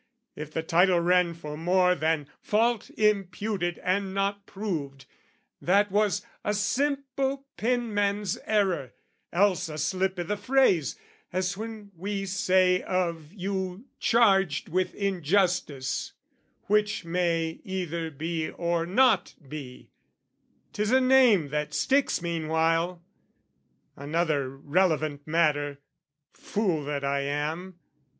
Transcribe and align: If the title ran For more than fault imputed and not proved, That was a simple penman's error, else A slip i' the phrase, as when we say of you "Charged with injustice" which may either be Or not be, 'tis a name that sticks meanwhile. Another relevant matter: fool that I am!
If 0.35 0.51
the 0.51 0.63
title 0.63 0.99
ran 0.99 1.35
For 1.35 1.55
more 1.55 1.93
than 1.93 2.27
fault 2.41 2.89
imputed 2.97 3.77
and 3.83 4.15
not 4.15 4.47
proved, 4.47 5.05
That 5.61 5.91
was 5.91 6.25
a 6.43 6.55
simple 6.55 7.45
penman's 7.55 8.39
error, 8.47 8.93
else 9.31 9.69
A 9.69 9.77
slip 9.77 10.17
i' 10.17 10.23
the 10.23 10.37
phrase, 10.37 10.95
as 11.31 11.55
when 11.55 11.91
we 11.95 12.25
say 12.25 12.81
of 12.81 13.31
you 13.31 13.85
"Charged 13.99 14.69
with 14.69 14.95
injustice" 14.95 16.13
which 16.63 17.05
may 17.05 17.59
either 17.63 18.09
be 18.09 18.49
Or 18.49 18.87
not 18.87 19.35
be, 19.47 19.91
'tis 20.73 20.89
a 20.89 20.99
name 20.99 21.49
that 21.49 21.75
sticks 21.75 22.23
meanwhile. 22.23 23.03
Another 23.95 24.49
relevant 24.49 25.27
matter: 25.27 25.77
fool 26.33 26.83
that 26.85 27.03
I 27.03 27.19
am! 27.19 27.77